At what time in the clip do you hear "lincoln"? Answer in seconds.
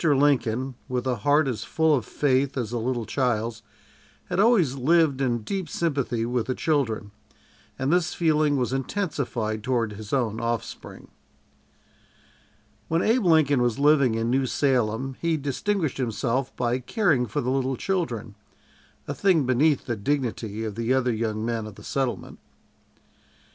0.03-0.73, 13.25-13.61